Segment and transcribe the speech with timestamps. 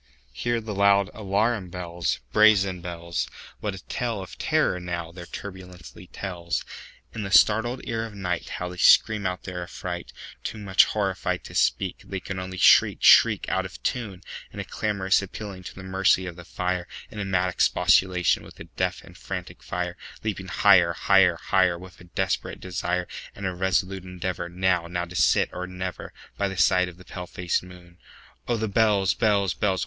[0.33, 3.27] Hear the loud alarum bells, Brazen bells!
[3.59, 6.65] What a tale of terror, now, their turbulency tells!
[7.13, 10.11] In the startled ear of nightHow they scream out their affright!
[10.43, 14.63] Too much horrified to speak, They can only shriek, shriek, Out of tune, In a
[14.65, 19.03] clamorous appealing to the mercy of the fire, In a mad expostulation with the deaf
[19.03, 25.05] and frantic fire, Leaping higher, higher, higher, With a desperate desire, And a resolute endeavorNow—now
[25.05, 27.99] to sit or never, By the side of the pale faced moon.
[28.47, 29.79] Oh, the bells, bells, bells!